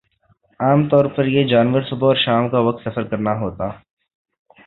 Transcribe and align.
عام 0.59 0.87
طور 0.89 1.05
پر 1.15 1.25
یِہ 1.25 1.47
جانور 1.47 1.81
صبح 1.89 2.07
اور 2.07 2.15
شام 2.15 2.49
کا 2.49 2.59
وقت 2.59 2.83
سفر 2.83 3.03
کرنا 3.03 3.33
ہونا 3.39 3.67